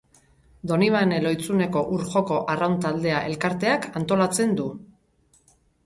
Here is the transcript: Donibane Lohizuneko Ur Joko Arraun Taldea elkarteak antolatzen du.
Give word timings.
Donibane 0.71 1.19
Lohizuneko 1.25 1.83
Ur 1.99 2.07
Joko 2.15 2.39
Arraun 2.55 2.81
Taldea 2.89 3.23
elkarteak 3.31 3.89
antolatzen 4.03 4.61
du. 4.63 4.69